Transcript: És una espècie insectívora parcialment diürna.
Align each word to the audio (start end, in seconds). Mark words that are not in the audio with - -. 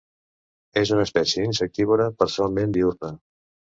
És 0.81 0.93
una 0.95 1.05
espècie 1.09 1.47
insectívora 1.51 2.11
parcialment 2.25 2.79
diürna. 2.83 3.19